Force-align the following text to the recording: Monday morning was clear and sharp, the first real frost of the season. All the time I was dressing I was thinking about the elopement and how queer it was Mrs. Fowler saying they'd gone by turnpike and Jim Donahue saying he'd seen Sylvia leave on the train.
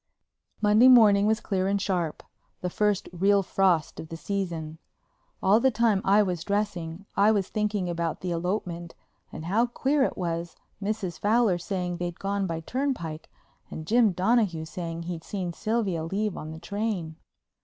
Monday 0.63 0.87
morning 0.87 1.27
was 1.27 1.39
clear 1.39 1.67
and 1.67 1.79
sharp, 1.79 2.23
the 2.61 2.71
first 2.71 3.07
real 3.13 3.43
frost 3.43 3.99
of 3.99 4.09
the 4.09 4.17
season. 4.17 4.79
All 5.43 5.59
the 5.59 5.69
time 5.69 6.01
I 6.03 6.23
was 6.23 6.43
dressing 6.43 7.05
I 7.15 7.29
was 7.31 7.49
thinking 7.49 7.87
about 7.87 8.21
the 8.21 8.31
elopement 8.31 8.95
and 9.31 9.45
how 9.45 9.67
queer 9.67 10.01
it 10.03 10.17
was 10.17 10.55
Mrs. 10.81 11.19
Fowler 11.19 11.59
saying 11.59 11.97
they'd 11.97 12.19
gone 12.19 12.47
by 12.47 12.61
turnpike 12.61 13.29
and 13.69 13.85
Jim 13.85 14.11
Donahue 14.11 14.65
saying 14.65 15.03
he'd 15.03 15.23
seen 15.23 15.53
Sylvia 15.53 16.03
leave 16.03 16.35
on 16.35 16.49
the 16.49 16.57
train. 16.57 17.17